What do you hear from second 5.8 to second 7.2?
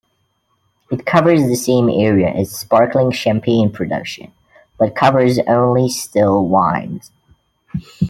still wines.